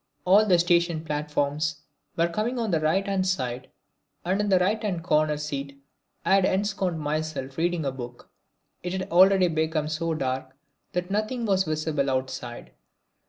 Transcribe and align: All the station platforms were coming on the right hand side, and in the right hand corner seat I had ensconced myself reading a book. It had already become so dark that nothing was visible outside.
All 0.25 0.47
the 0.47 0.57
station 0.57 1.05
platforms 1.05 1.83
were 2.17 2.27
coming 2.27 2.57
on 2.57 2.71
the 2.71 2.79
right 2.79 3.05
hand 3.05 3.27
side, 3.27 3.69
and 4.25 4.41
in 4.41 4.49
the 4.49 4.57
right 4.57 4.81
hand 4.81 5.03
corner 5.03 5.37
seat 5.37 5.79
I 6.25 6.33
had 6.33 6.43
ensconced 6.43 6.97
myself 6.97 7.55
reading 7.55 7.85
a 7.85 7.91
book. 7.91 8.31
It 8.81 8.93
had 8.93 9.11
already 9.11 9.47
become 9.47 9.87
so 9.89 10.15
dark 10.15 10.55
that 10.93 11.11
nothing 11.11 11.45
was 11.45 11.65
visible 11.65 12.09
outside. 12.09 12.71